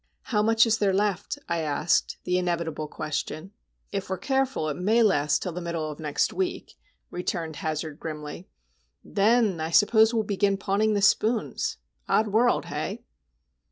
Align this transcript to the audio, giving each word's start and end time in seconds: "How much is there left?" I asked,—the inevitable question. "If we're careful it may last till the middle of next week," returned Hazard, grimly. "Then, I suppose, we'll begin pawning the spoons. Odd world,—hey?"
"How 0.33 0.41
much 0.41 0.65
is 0.65 0.79
there 0.79 0.95
left?" 0.95 1.37
I 1.47 1.59
asked,—the 1.59 2.35
inevitable 2.35 2.87
question. 2.87 3.51
"If 3.91 4.09
we're 4.09 4.17
careful 4.17 4.67
it 4.67 4.75
may 4.75 5.03
last 5.03 5.43
till 5.43 5.51
the 5.51 5.61
middle 5.61 5.91
of 5.91 5.99
next 5.99 6.33
week," 6.33 6.73
returned 7.11 7.57
Hazard, 7.57 7.99
grimly. 7.99 8.47
"Then, 9.03 9.59
I 9.61 9.69
suppose, 9.69 10.11
we'll 10.11 10.23
begin 10.23 10.57
pawning 10.57 10.95
the 10.95 11.03
spoons. 11.03 11.77
Odd 12.09 12.29
world,—hey?" 12.29 13.03